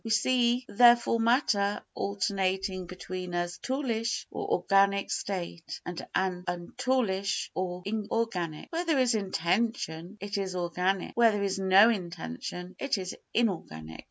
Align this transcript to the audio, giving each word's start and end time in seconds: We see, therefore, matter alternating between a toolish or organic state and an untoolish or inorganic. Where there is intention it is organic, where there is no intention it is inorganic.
We 0.03 0.09
see, 0.09 0.65
therefore, 0.67 1.19
matter 1.19 1.79
alternating 1.93 2.87
between 2.87 3.35
a 3.35 3.45
toolish 3.61 4.25
or 4.31 4.49
organic 4.51 5.11
state 5.11 5.79
and 5.85 6.03
an 6.15 6.43
untoolish 6.47 7.51
or 7.53 7.83
inorganic. 7.85 8.71
Where 8.71 8.83
there 8.85 8.97
is 8.97 9.13
intention 9.13 10.17
it 10.19 10.39
is 10.39 10.55
organic, 10.55 11.13
where 11.15 11.31
there 11.31 11.43
is 11.43 11.59
no 11.59 11.91
intention 11.91 12.75
it 12.79 12.97
is 12.97 13.15
inorganic. 13.31 13.99